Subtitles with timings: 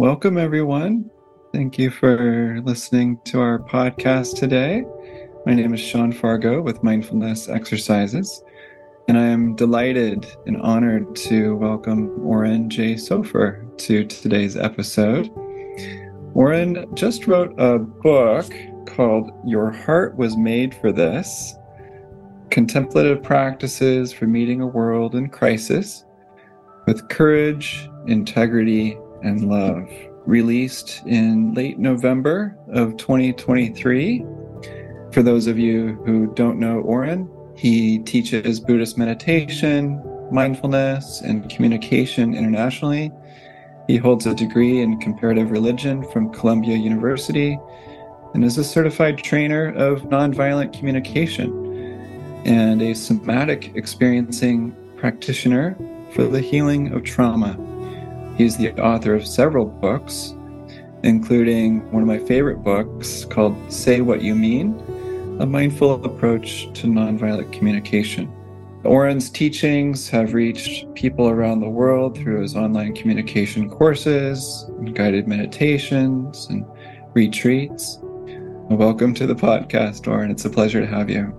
[0.00, 1.10] welcome everyone.
[1.52, 4.82] Thank you for listening to our podcast today.
[5.44, 8.42] My name is Sean Fargo with Mindfulness Exercises,
[9.08, 15.28] and I am delighted and honored to welcome Oren Jay Sofer to today's episode.
[16.32, 18.50] Oren just wrote a book
[18.86, 21.56] called Your Heart Was Made for This
[22.48, 26.06] Contemplative Practices for Meeting a World in Crisis
[26.86, 29.88] with Courage, Integrity, and Love,
[30.26, 34.24] released in late November of 2023.
[35.12, 42.34] For those of you who don't know Oren, he teaches Buddhist meditation, mindfulness, and communication
[42.34, 43.10] internationally.
[43.86, 47.58] He holds a degree in comparative religion from Columbia University
[48.34, 51.60] and is a certified trainer of nonviolent communication
[52.44, 55.76] and a somatic experiencing practitioner
[56.12, 57.58] for the healing of trauma.
[58.40, 60.34] He's the author of several books,
[61.02, 64.82] including one of my favorite books called Say What You Mean
[65.40, 68.32] A Mindful Approach to Nonviolent Communication.
[68.82, 76.46] Oren's teachings have reached people around the world through his online communication courses, guided meditations,
[76.48, 76.64] and
[77.12, 77.98] retreats.
[78.70, 80.30] Welcome to the podcast, Oren.
[80.30, 81.30] It's a pleasure to have you.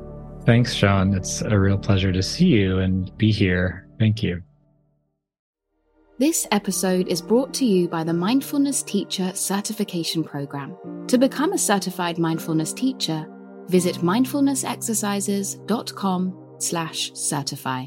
[0.46, 1.16] Thanks, Sean.
[1.16, 3.88] It's a real pleasure to see you and be here.
[3.98, 4.44] Thank you.
[6.22, 10.78] This episode is brought to you by the Mindfulness Teacher Certification Program.
[11.08, 13.26] To become a certified mindfulness teacher,
[13.66, 17.86] visit mindfulnessexercises.com slash certify.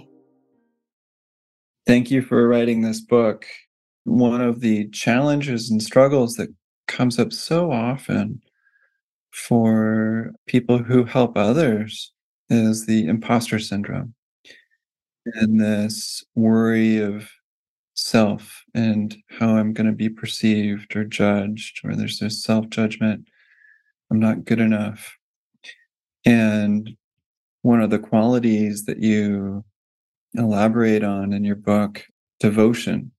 [1.87, 3.47] Thank you for writing this book.
[4.03, 6.53] One of the challenges and struggles that
[6.89, 8.43] comes up so often
[9.31, 12.13] for people who help others
[12.51, 14.15] is the imposter syndrome
[15.25, 17.31] and this worry of
[17.95, 23.29] self and how I'm going to be perceived or judged, or there's this self judgment.
[24.11, 25.17] I'm not good enough.
[26.27, 26.91] And
[27.63, 29.65] one of the qualities that you
[30.35, 32.05] elaborate on in your book,
[32.41, 33.11] devotion.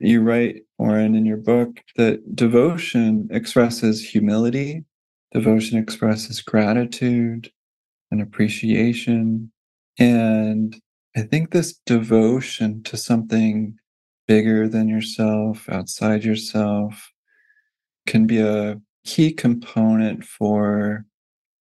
[0.00, 4.84] You write, Oren, in your book that devotion expresses humility,
[5.32, 7.50] devotion expresses gratitude
[8.10, 9.50] and appreciation.
[9.98, 10.80] And
[11.16, 13.76] I think this devotion to something
[14.28, 17.10] bigger than yourself, outside yourself,
[18.06, 21.04] can be a key component for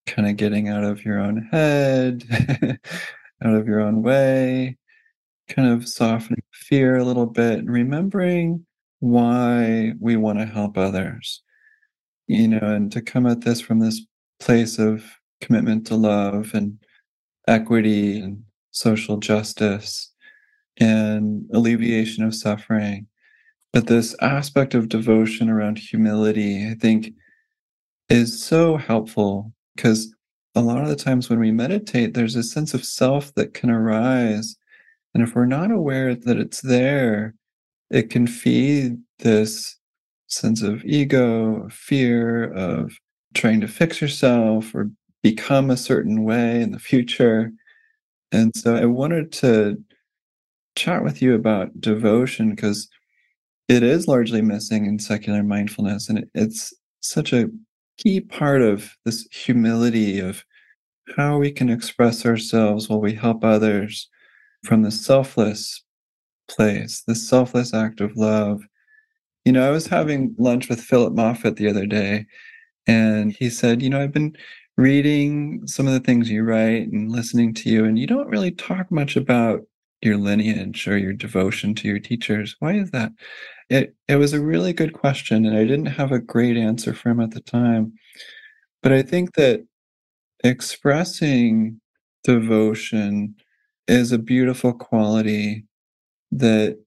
[0.06, 2.24] kind of getting out of your own head,
[3.44, 4.78] out of your own way,
[5.50, 8.66] kind of softening fear a little bit, and remembering
[9.00, 11.42] why we want to help others.
[12.28, 14.02] You know, and to come at this from this
[14.42, 15.06] place of
[15.40, 16.78] commitment to love and
[17.48, 20.14] equity and social justice
[20.80, 23.08] and alleviation of suffering.
[23.74, 27.14] But this aspect of devotion around humility, I think,
[28.10, 30.14] is so helpful because
[30.56, 33.70] a lot of the times when we meditate, there's a sense of self that can
[33.70, 34.56] arise.
[35.14, 37.36] And if we're not aware that it's there,
[37.92, 39.78] it can feed this
[40.28, 42.92] sense of ego, fear, of
[43.34, 44.90] trying to fix yourself or
[45.22, 47.52] become a certain way in the future.
[48.32, 49.78] And so I wanted to
[50.78, 52.88] chat with you about devotion because
[53.68, 57.50] it is largely missing in secular mindfulness and it's such a
[57.98, 60.46] key part of this humility of
[61.16, 64.08] how we can express ourselves while we help others
[64.64, 65.84] from the selfless
[66.48, 68.62] place the selfless act of love.
[69.46, 72.26] You know i was having lunch with Phillip Moffitt the other day
[72.86, 74.36] and he said you know i've been
[74.78, 78.52] reading some of the things you write and listening to you and you don't really
[78.52, 79.62] talk much about
[80.02, 82.56] your lineage or your devotion to your teachers.
[82.60, 83.12] Why is that?
[83.70, 87.10] It it was a really good question, and I didn't have a great answer for
[87.10, 87.94] him at the time.
[88.84, 89.66] But I think that
[90.44, 91.82] expressing
[92.24, 93.36] devotion
[93.88, 95.66] is a beautiful quality
[96.32, 96.78] that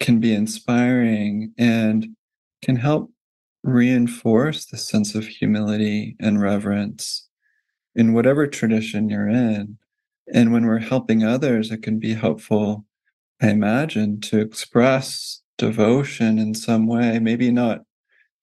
[0.00, 2.08] can be inspiring and
[2.62, 3.10] can help
[3.64, 7.28] reinforce the sense of humility and reverence
[7.94, 9.78] in whatever tradition you're in.
[10.32, 12.86] And when we're helping others, it can be helpful,
[13.40, 17.82] I imagine, to express devotion in some way, maybe not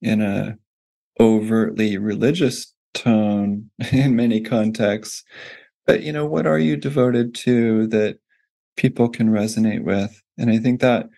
[0.02, 0.58] in a
[1.20, 5.24] overtly religious tone in many contexts,
[5.86, 8.20] but you know, what are you devoted to that
[8.78, 10.22] people can resonate with?
[10.38, 11.10] And I think that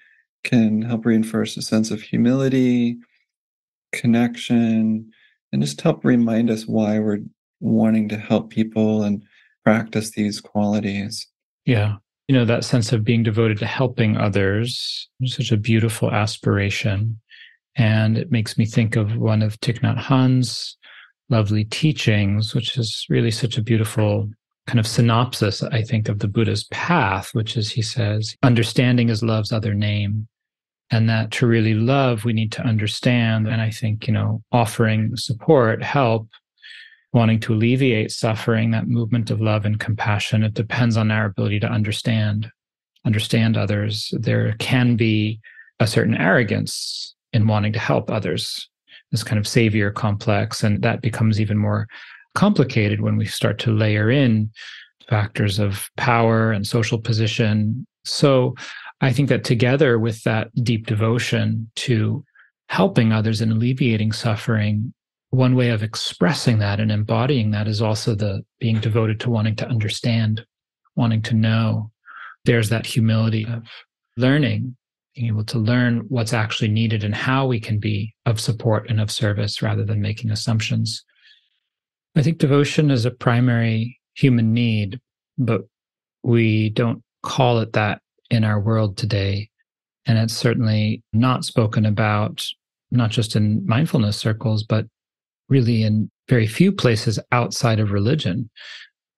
[0.43, 2.97] can help reinforce a sense of humility,
[3.91, 5.11] connection,
[5.51, 7.19] and just help remind us why we're
[7.59, 9.23] wanting to help people and
[9.63, 11.27] practice these qualities.
[11.65, 11.95] Yeah.
[12.27, 17.19] You know, that sense of being devoted to helping others, such a beautiful aspiration.
[17.75, 20.77] And it makes me think of one of Thich Nhat Hanh's
[21.29, 24.29] lovely teachings, which is really such a beautiful
[24.67, 29.23] kind of synopsis, I think, of the Buddha's path, which is he says, understanding is
[29.23, 30.27] love's other name.
[30.91, 33.47] And that to really love, we need to understand.
[33.47, 36.27] And I think, you know, offering support, help,
[37.13, 41.59] wanting to alleviate suffering, that movement of love and compassion, it depends on our ability
[41.59, 42.49] to understand,
[43.05, 44.13] understand others.
[44.17, 45.39] There can be
[45.79, 48.69] a certain arrogance in wanting to help others,
[49.11, 50.63] this kind of savior complex.
[50.63, 51.87] And that becomes even more
[52.35, 54.51] complicated when we start to layer in
[55.09, 57.85] factors of power and social position.
[58.05, 58.55] So
[59.01, 62.23] I think that together with that deep devotion to
[62.69, 64.93] helping others and alleviating suffering,
[65.31, 69.55] one way of expressing that and embodying that is also the being devoted to wanting
[69.55, 70.45] to understand,
[70.95, 71.89] wanting to know.
[72.43, 73.63] There's that humility of
[74.17, 74.75] learning,
[75.15, 78.99] being able to learn what's actually needed and how we can be of support and
[78.99, 81.03] of service rather than making assumptions.
[82.15, 84.99] I think devotion is a primary human need,
[85.37, 85.61] but
[86.23, 89.49] we don't call it that in our world today.
[90.05, 92.45] And it's certainly not spoken about,
[92.91, 94.87] not just in mindfulness circles, but
[95.51, 98.49] really in very few places outside of religion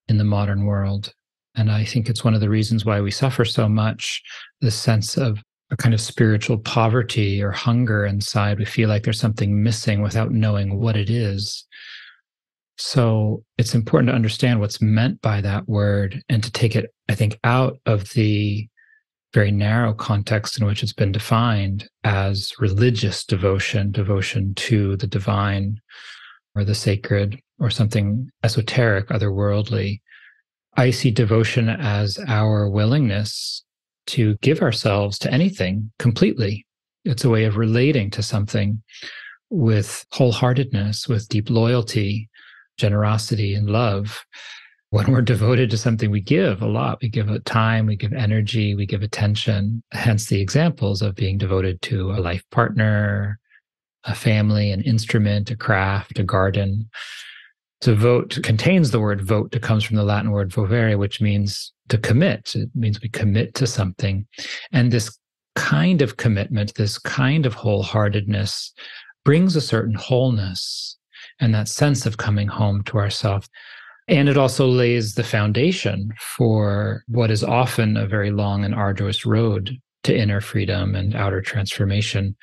[0.09, 1.13] in the modern world.
[1.55, 4.21] And I think it's one of the reasons why we suffer so much
[4.59, 8.57] this sense of a kind of spiritual poverty or hunger inside.
[8.57, 11.65] We feel like there's something missing without knowing what it is.
[12.77, 17.15] So it's important to understand what's meant by that word and to take it, I
[17.15, 18.67] think, out of the
[19.33, 25.79] very narrow context in which it's been defined as religious devotion, devotion to the divine
[26.55, 30.01] or the sacred or something esoteric, otherworldly.
[30.75, 33.63] I see devotion as our willingness
[34.07, 36.65] to give ourselves to anything completely.
[37.05, 38.81] It's a way of relating to something
[39.49, 42.29] with wholeheartedness, with deep loyalty,
[42.77, 44.25] generosity, and love
[44.93, 46.99] when we're devoted to something, we give a lot.
[47.01, 49.81] We give time, we give energy, we give attention.
[49.91, 53.39] Hence the examples of being devoted to a life partner,
[54.05, 56.89] a family, an instrument, a craft, a garden.
[57.81, 61.73] To vote contains the word vote that comes from the Latin word vovere, which means
[61.89, 62.55] to commit.
[62.55, 64.25] It means we commit to something.
[64.71, 65.17] And this
[65.55, 68.71] kind of commitment, this kind of wholeheartedness
[69.25, 70.97] brings a certain wholeness
[71.39, 73.49] and that sense of coming home to ourselves.
[74.07, 79.25] And it also lays the foundation for what is often a very long and arduous
[79.25, 82.35] road to inner freedom and outer transformation.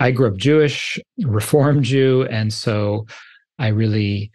[0.00, 3.06] I grew up Jewish, Reformed Jew, and so
[3.58, 4.32] I really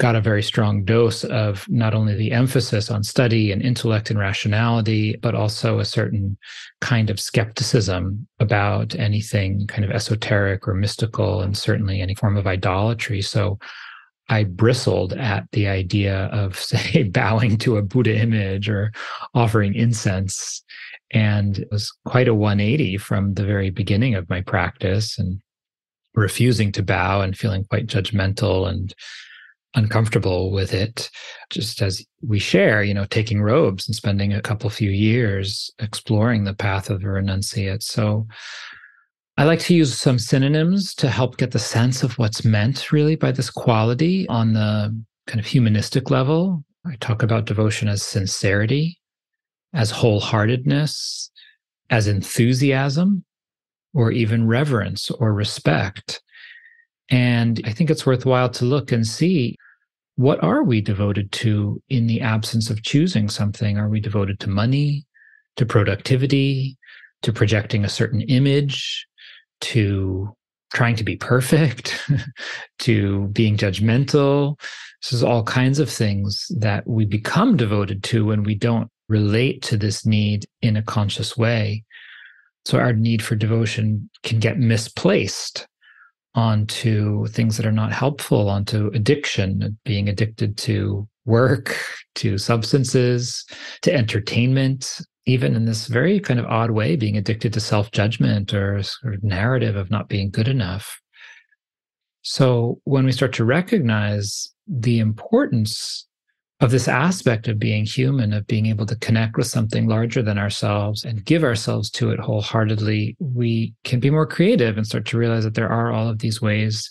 [0.00, 4.18] got a very strong dose of not only the emphasis on study and intellect and
[4.18, 6.38] rationality, but also a certain
[6.80, 12.46] kind of skepticism about anything kind of esoteric or mystical, and certainly any form of
[12.46, 13.20] idolatry.
[13.20, 13.58] So
[14.28, 18.92] I bristled at the idea of, say, bowing to a Buddha image or
[19.34, 20.64] offering incense.
[21.12, 25.40] And it was quite a 180 from the very beginning of my practice and
[26.14, 28.94] refusing to bow and feeling quite judgmental and
[29.74, 31.10] uncomfortable with it.
[31.50, 36.44] Just as we share, you know, taking robes and spending a couple few years exploring
[36.44, 37.82] the path of a renunciate.
[37.82, 38.26] So
[39.36, 43.16] I like to use some synonyms to help get the sense of what's meant really
[43.16, 46.64] by this quality on the kind of humanistic level.
[46.84, 48.98] I talk about devotion as sincerity,
[49.74, 51.30] as wholeheartedness,
[51.90, 53.24] as enthusiasm,
[53.94, 56.22] or even reverence or respect.
[57.10, 59.56] And I think it's worthwhile to look and see
[60.16, 63.78] what are we devoted to in the absence of choosing something?
[63.78, 65.06] Are we devoted to money,
[65.56, 66.76] to productivity,
[67.22, 69.06] to projecting a certain image,
[69.62, 70.34] to
[70.72, 72.00] trying to be perfect,
[72.78, 74.58] to being judgmental.
[75.02, 79.62] This is all kinds of things that we become devoted to when we don't relate
[79.62, 81.84] to this need in a conscious way.
[82.64, 85.66] So our need for devotion can get misplaced
[86.34, 91.76] onto things that are not helpful, onto addiction, being addicted to work,
[92.14, 93.44] to substances,
[93.82, 98.54] to entertainment, even in this very kind of odd way, being addicted to self judgment
[98.54, 100.98] or sort of narrative of not being good enough.
[102.22, 106.06] So when we start to recognize the importance
[106.62, 110.38] of this aspect of being human, of being able to connect with something larger than
[110.38, 115.18] ourselves and give ourselves to it wholeheartedly, we can be more creative and start to
[115.18, 116.88] realize that there are all of these ways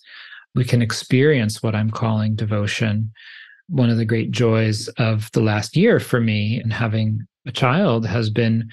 [0.56, 3.14] we can experience what I'm calling devotion.
[3.70, 8.06] One of the great joys of the last year for me and having a child
[8.06, 8.70] has been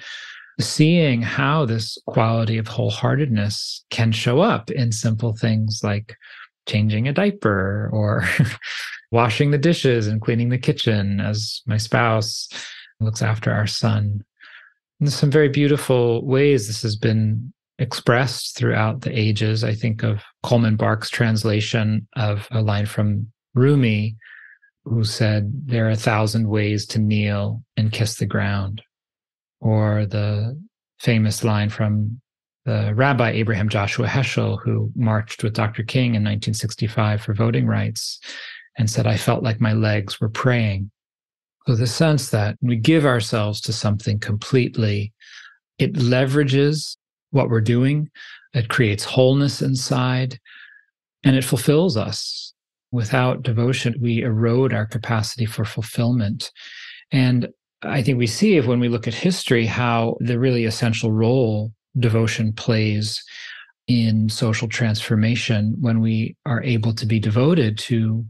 [0.59, 6.17] seeing how this quality of wholeheartedness can show up in simple things like
[6.69, 8.23] changing a diaper or
[9.11, 12.47] washing the dishes and cleaning the kitchen as my spouse
[12.99, 14.23] looks after our son.
[14.99, 19.63] And there's some very beautiful ways this has been expressed throughout the ages.
[19.63, 24.17] I think of Coleman Barks' translation of a line from Rumi,
[24.83, 28.81] who said, There are a thousand ways to kneel and kiss the ground.
[29.61, 30.61] Or the
[30.99, 32.21] famous line from
[32.69, 35.81] the Rabbi Abraham Joshua Heschel, who marched with Dr.
[35.81, 38.19] King in 1965 for voting rights
[38.77, 40.91] and said, I felt like my legs were praying.
[41.65, 45.13] So the sense that we give ourselves to something completely,
[45.79, 46.95] it leverages
[47.31, 48.07] what we're doing,
[48.53, 50.39] it creates wholeness inside,
[51.23, 52.53] and it fulfills us.
[52.91, 56.51] Without devotion, we erode our capacity for fulfillment.
[57.11, 57.47] And
[57.81, 61.71] I think we see if when we look at history how the really essential role
[61.97, 63.23] devotion plays
[63.87, 68.23] in social transformation when we are able to be devoted to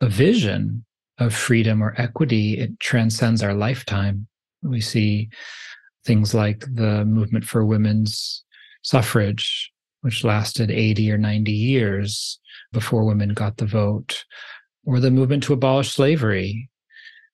[0.00, 0.84] a vision
[1.18, 4.26] of freedom or equity, it transcends our lifetime.
[4.62, 5.28] We see
[6.04, 8.44] things like the movement for women's
[8.82, 9.70] suffrage,
[10.00, 12.40] which lasted 80 or 90 years
[12.72, 14.24] before women got the vote,
[14.84, 16.68] or the movement to abolish slavery,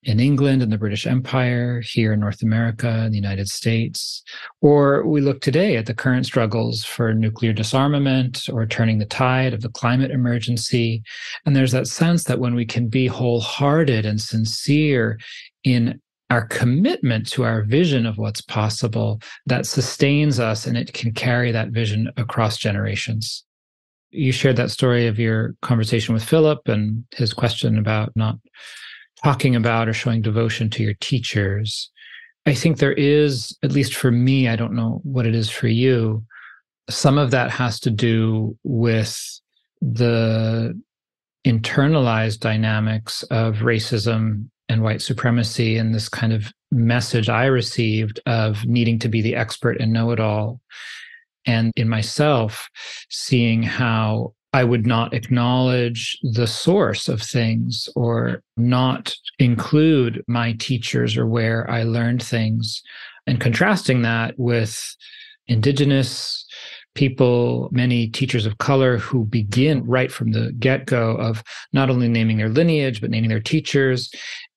[0.03, 4.23] in England and the British Empire, here in North America, in the United States.
[4.63, 9.53] Or we look today at the current struggles for nuclear disarmament or turning the tide
[9.53, 11.03] of the climate emergency.
[11.45, 15.19] And there's that sense that when we can be wholehearted and sincere
[15.65, 21.13] in our commitment to our vision of what's possible, that sustains us and it can
[21.13, 23.45] carry that vision across generations.
[24.13, 28.39] You shared that story of your conversation with Phillip and his question about not
[29.23, 31.91] talking about or showing devotion to your teachers.
[32.47, 35.69] I think there is, at least for me, I don't know what it is for
[35.69, 36.25] you.
[36.89, 39.41] Some of that has to do with
[39.83, 40.79] the
[41.47, 48.65] internalized dynamics of racism and white supremacy and this kind of message I received of
[48.67, 50.61] needing to be the expert and know it all.
[51.47, 52.69] And in myself,
[53.09, 61.17] seeing how I would not acknowledge the source of things or not include my teachers
[61.17, 62.83] or where I learned things.
[63.27, 64.97] And contrasting that with
[65.47, 66.45] indigenous
[66.97, 72.09] people, many teachers of color who begin right from the get go of not only
[72.09, 74.11] naming their lineage, but naming their teachers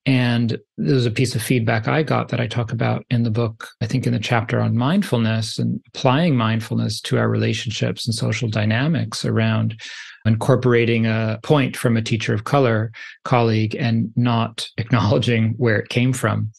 [0.06, 3.70] and there's a piece of feedback I got that I talk about in the book,
[3.82, 8.50] I think in the chapter on mindfulness and applying mindfulness to our relationships and social
[8.50, 9.80] dynamics around
[10.26, 12.92] incorporating a point from a teacher of color
[13.24, 16.52] colleague and not acknowledging where it came from.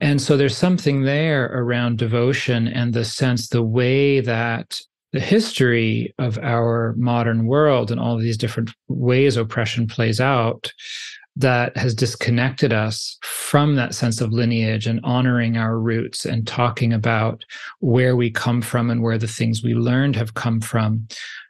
[0.00, 4.80] And so there's something there around devotion and the sense, the way that
[5.12, 10.70] the history of our modern world and all of these different ways oppression plays out
[11.36, 16.92] that has disconnected us from that sense of lineage and honoring our roots and talking
[16.92, 17.44] about
[17.80, 21.06] where we come from and where the things we learned have come from.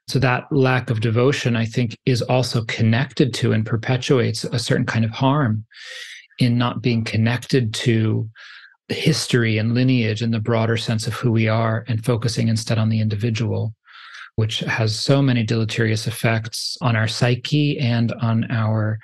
[0.08, 4.86] So that lack of devotion, I think, is also connected to and perpetuates a certain
[4.86, 5.64] kind of harm
[6.38, 8.28] in not being connected to
[8.88, 12.88] history and lineage and the broader sense of who we are and focusing instead on
[12.88, 13.74] the individual
[14.36, 18.98] which has so many deleterious effects on our psyche and on our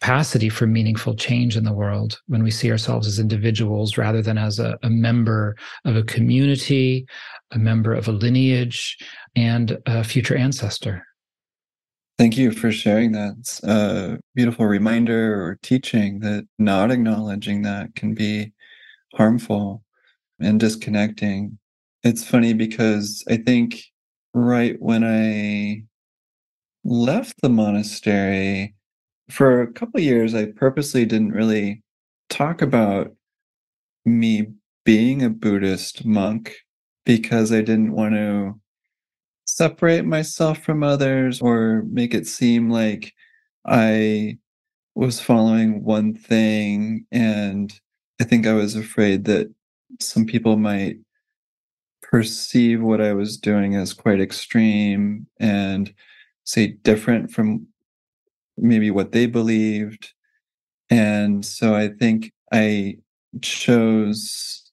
[0.00, 4.38] capacity for meaningful change in the world when we see ourselves as individuals rather than
[4.38, 7.06] as a, a member of a community,
[7.50, 8.96] a member of a lineage,
[9.34, 11.04] and a future ancestor.
[12.16, 13.36] Thank you for sharing that.
[13.40, 18.52] It's a beautiful reminder or teaching that not acknowledging that can be
[19.14, 19.82] harmful
[20.40, 21.58] and disconnecting.
[22.02, 23.82] It's funny because I think
[24.34, 25.84] right when I
[26.84, 28.74] left the monastery,
[29.30, 31.82] for a couple years, I purposely didn't really
[32.28, 33.14] talk about
[34.04, 34.48] me
[34.84, 36.56] being a Buddhist monk
[37.04, 38.58] because I didn't want to
[39.44, 43.14] separate myself from others or make it seem like
[43.66, 44.38] I
[44.94, 47.06] was following one thing.
[47.12, 47.72] And
[48.20, 49.52] I think I was afraid that
[50.00, 50.96] some people might
[52.02, 55.92] perceive what I was doing as quite extreme and
[56.44, 57.66] say different from
[58.60, 60.12] maybe what they believed.
[60.90, 62.98] And so I think I
[63.42, 64.70] chose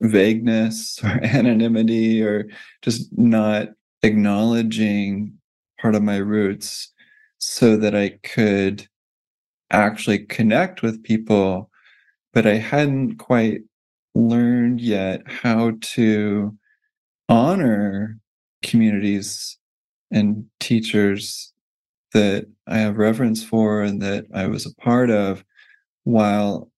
[0.00, 2.48] vagueness or anonymity or
[2.82, 3.68] just not
[4.02, 5.32] acknowledging
[5.80, 6.92] part of my roots
[7.38, 8.86] so that I could
[9.70, 11.70] actually connect with people.
[12.32, 13.62] But I hadn't quite
[14.14, 16.56] learned yet how to
[17.28, 18.18] honor
[18.62, 19.56] communities
[20.10, 21.52] and teachers
[22.12, 25.44] that I have reverence for and that I was a part of,
[26.04, 26.70] while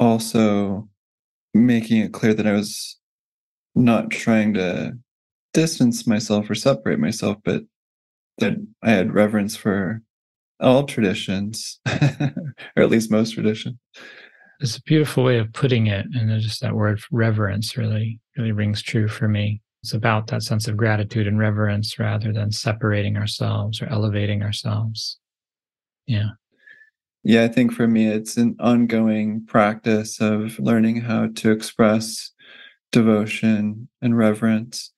[0.00, 0.88] also
[1.54, 2.98] making it clear that I was
[3.74, 4.92] not trying to
[5.52, 7.62] distance myself or separate myself, but
[8.38, 10.02] that I had reverence for
[10.60, 13.76] all traditions, or at least most traditions.
[14.60, 16.06] It's a beautiful way of putting it.
[16.14, 19.62] And just that word reverence really, really rings true for me.
[19.88, 25.18] It's about that sense of gratitude and reverence rather than separating ourselves or elevating ourselves.
[26.06, 26.32] Yeah.
[27.24, 32.32] Yeah, I think for me, it's an ongoing practice of learning how to express
[32.92, 34.92] devotion and reverence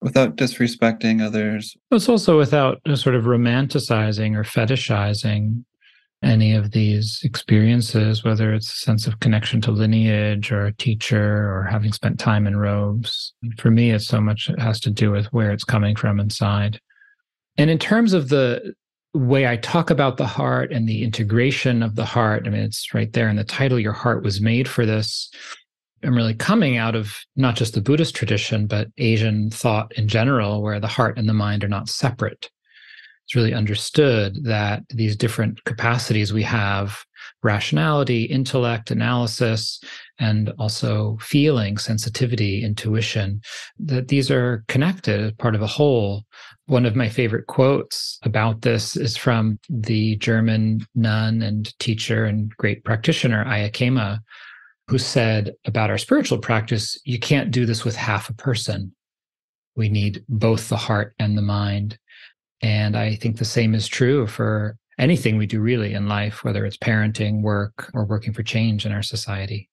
[0.00, 1.76] without disrespecting others.
[1.90, 5.64] It's also without sort of romanticizing or fetishizing
[6.22, 11.52] any of these experiences, whether it's a sense of connection to lineage or a teacher
[11.52, 13.34] or having spent time in robes.
[13.58, 16.80] For me, it's so much it has to do with where it's coming from inside.
[17.58, 18.74] And in terms of the
[19.14, 22.94] way I talk about the heart and the integration of the heart, I mean, it's
[22.94, 25.30] right there in the title, Your Heart Was Made for This.
[26.04, 30.62] I'm really coming out of not just the Buddhist tradition, but Asian thought in general,
[30.62, 32.50] where the heart and the mind are not separate
[33.24, 37.04] it's really understood that these different capacities we have
[37.42, 39.80] rationality, intellect, analysis,
[40.18, 43.40] and also feeling, sensitivity, intuition
[43.78, 46.24] that these are connected as part of a whole.
[46.66, 52.50] One of my favorite quotes about this is from the German nun and teacher and
[52.56, 54.20] great practitioner, Ayya Khema,
[54.88, 58.94] who said about our spiritual practice, you can't do this with half a person.
[59.74, 61.98] We need both the heart and the mind.
[62.62, 66.64] And I think the same is true for anything we do really in life, whether
[66.64, 69.68] it's parenting, work, or working for change in our society.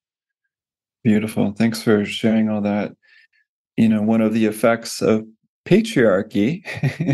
[1.03, 1.53] Beautiful.
[1.53, 2.93] Thanks for sharing all that.
[3.77, 5.25] You know, one of the effects of
[5.65, 6.65] patriarchy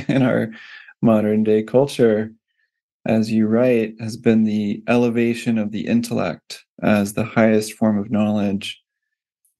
[0.09, 0.51] in our
[1.01, 2.31] modern day culture,
[3.05, 8.09] as you write, has been the elevation of the intellect as the highest form of
[8.09, 8.81] knowledge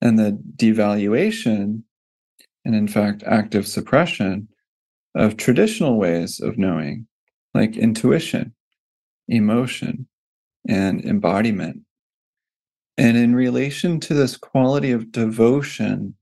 [0.02, 1.84] and the devaluation,
[2.64, 4.48] and in fact, active suppression
[5.16, 7.08] of traditional ways of knowing,
[7.54, 8.54] like intuition,
[9.28, 10.08] emotion,
[10.68, 11.82] and embodiment.
[12.98, 16.16] And in relation to this quality of devotion,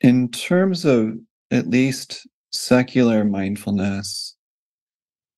[0.00, 1.14] in terms of
[1.50, 4.34] at least secular mindfulness,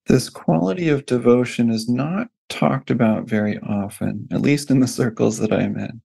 [0.07, 5.39] this quality of devotion is not talked about very often, at least in the circles
[5.39, 6.01] that I'm in.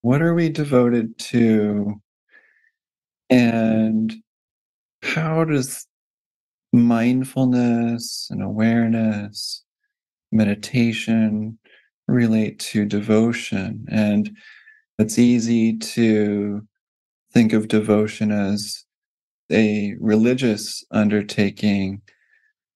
[0.00, 2.00] What are we devoted to?
[3.28, 4.14] And
[5.06, 5.86] how does
[6.72, 9.64] mindfulness and awareness,
[10.32, 11.58] meditation
[12.08, 13.86] relate to devotion?
[13.90, 14.36] And
[14.98, 16.66] it's easy to
[17.32, 18.84] think of devotion as
[19.50, 22.02] a religious undertaking.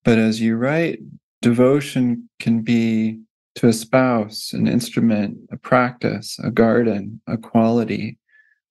[0.05, 1.01] But as you write,
[1.43, 3.21] devotion can be
[3.57, 8.19] to a spouse, an instrument, a practice, a garden, a quality,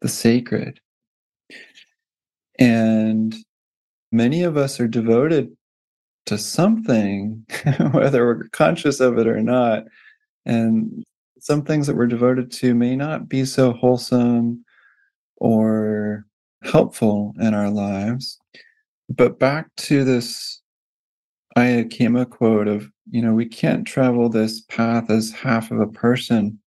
[0.02, 0.80] the sacred.
[2.58, 3.36] And
[4.12, 5.56] many of us are devoted
[6.26, 7.46] to something,
[7.92, 9.84] whether we're conscious of it or not.
[10.46, 11.04] And
[11.40, 14.64] some things that we're devoted to may not be so wholesome
[15.38, 16.26] or
[16.64, 18.38] helpful in our lives.
[19.10, 20.62] But back to this
[21.58, 25.88] Ayya Khema quote of, you know, we can't travel this path as half of a
[25.88, 26.60] person.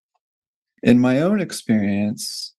[0.83, 2.55] In my own experience,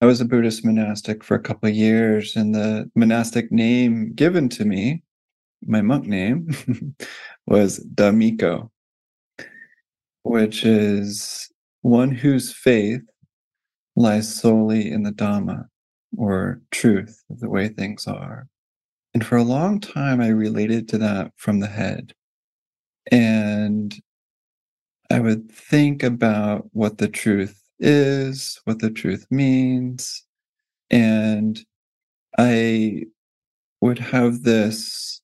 [0.00, 4.48] I was a Buddhist monastic for a couple of years, and the monastic name given
[4.50, 5.02] to me,
[5.66, 6.50] my monk name,
[7.46, 8.70] was Dhammiko,
[10.22, 13.00] which is one whose faith
[13.96, 15.64] lies solely in the Dhamma
[16.18, 18.48] or truth of the way things are.
[19.14, 22.12] And for a long time, I related to that from the head.
[23.10, 23.94] And
[25.10, 30.24] I would think about what the truth is, what the truth means.
[30.90, 31.60] And
[32.38, 33.04] I
[33.80, 35.20] would have this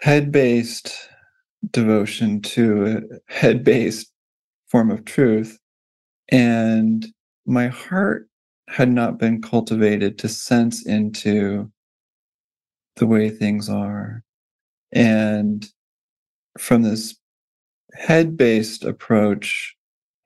[0.00, 1.08] head based
[1.70, 4.10] devotion to a head based
[4.68, 5.58] form of truth.
[6.30, 7.06] And
[7.46, 8.28] my heart
[8.68, 11.70] had not been cultivated to sense into
[12.96, 14.22] the way things are.
[14.92, 15.66] And
[16.58, 17.16] from this
[17.94, 19.76] head based approach,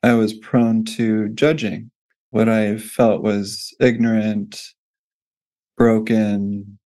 [0.07, 1.91] I was prone to judging
[2.31, 4.63] what I felt was ignorant,
[5.77, 6.79] broken.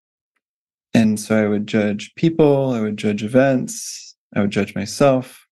[0.94, 5.46] And so I would judge people, I would judge events, I would judge myself,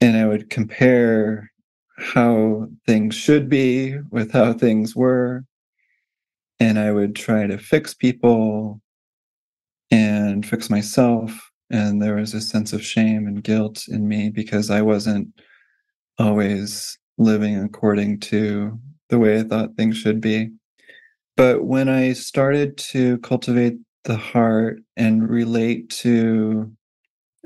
[0.00, 1.50] and I would compare
[1.98, 5.44] how things should be with how things were.
[6.60, 8.80] And I would try to fix people
[9.90, 11.50] and fix myself.
[11.68, 15.28] And there was a sense of shame and guilt in me because I wasn't
[16.20, 18.78] always living according to
[19.08, 20.50] the way I thought things should be.
[21.36, 26.70] But when I started to cultivate the heart and relate to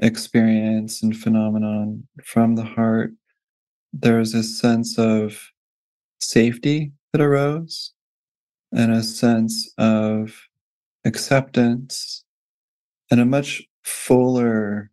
[0.03, 3.13] experience and phenomenon from the heart,
[3.93, 5.41] there was a sense of
[6.21, 7.93] safety that arose
[8.73, 10.49] and a sense of
[11.05, 12.25] acceptance
[13.11, 14.91] and a much fuller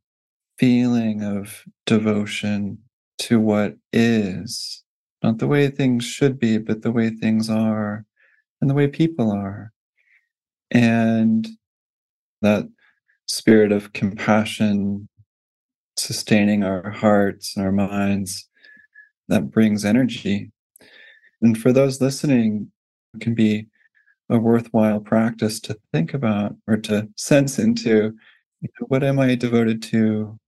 [0.59, 2.77] feeling of devotion
[3.21, 4.83] to what is,
[5.23, 8.03] not the way things should be, but the way things are
[8.59, 9.71] and the way people are.
[10.71, 11.47] And
[12.41, 12.67] that
[13.27, 15.07] spirit of compassion
[15.97, 18.49] sustaining our hearts and our minds
[19.27, 20.51] that brings energy.
[21.41, 22.71] And for those listening,
[23.13, 23.67] it can be
[24.29, 28.13] a worthwhile practice to think about or to sense into
[28.61, 30.39] you know, what am I devoted to?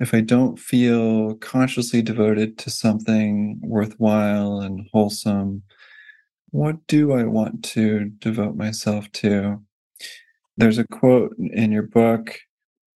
[0.00, 5.62] If I don't feel consciously devoted to something worthwhile and wholesome,
[6.52, 9.60] what do I want to devote myself to?
[10.56, 12.38] There's a quote in your book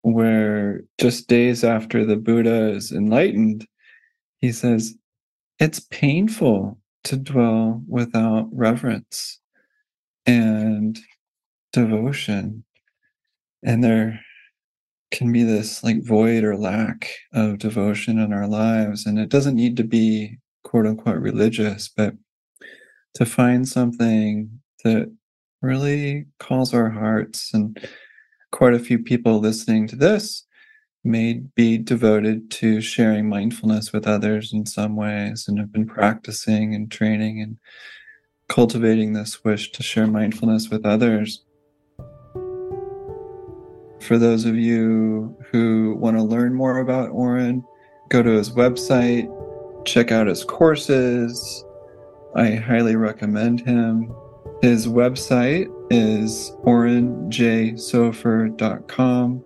[0.00, 3.66] where just days after the Buddha is enlightened,
[4.40, 4.94] he says,
[5.58, 9.40] It's painful to dwell without reverence
[10.24, 10.98] and
[11.72, 12.64] devotion.
[13.62, 14.20] And there
[15.14, 19.06] can be this like void or lack of devotion in our lives.
[19.06, 22.14] And it doesn't need to be quote unquote religious, but
[23.14, 25.10] to find something that
[25.62, 27.54] really calls our hearts.
[27.54, 27.78] And
[28.50, 30.44] quite a few people listening to this
[31.04, 36.74] may be devoted to sharing mindfulness with others in some ways and have been practicing
[36.74, 37.56] and training and
[38.48, 41.44] cultivating this wish to share mindfulness with others.
[44.04, 47.64] For those of you who want to learn more about Oren,
[48.10, 49.30] go to his website,
[49.86, 51.64] check out his courses.
[52.36, 54.14] I highly recommend him.
[54.60, 59.44] His website is orenjaysofer.com.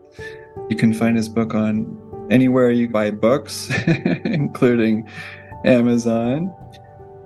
[0.71, 3.71] You can find his book on anywhere you buy books,
[4.25, 5.09] including
[5.65, 6.53] Amazon.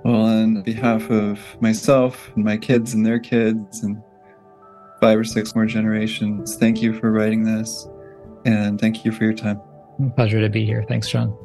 [0.04, 4.02] Well, on behalf of myself and my kids and their kids and
[5.02, 7.88] five or six more generations, thank you for writing this
[8.44, 9.60] and thank you for your time.
[10.14, 10.84] Pleasure to be here.
[10.88, 11.36] Thanks, Sean.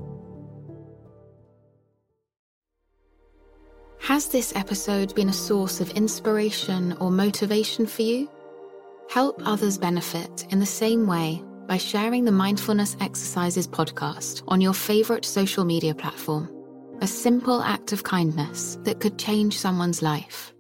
[4.00, 8.30] Has this episode been a source of inspiration or motivation for you?
[9.10, 14.74] Help others benefit in the same way by sharing the Mindfulness Exercises podcast on your
[14.74, 16.54] favorite social media platform
[17.02, 20.54] a simple act of kindness that could change someone's life.